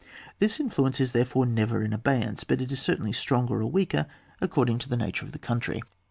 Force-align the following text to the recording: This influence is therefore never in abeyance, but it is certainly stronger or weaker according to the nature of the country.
This 0.39 0.59
influence 0.59 0.99
is 0.99 1.11
therefore 1.11 1.45
never 1.45 1.83
in 1.83 1.93
abeyance, 1.93 2.43
but 2.43 2.59
it 2.59 2.71
is 2.71 2.79
certainly 2.81 3.13
stronger 3.13 3.61
or 3.61 3.67
weaker 3.67 4.07
according 4.41 4.79
to 4.79 4.89
the 4.89 4.97
nature 4.97 5.25
of 5.27 5.31
the 5.31 5.37
country. 5.37 5.83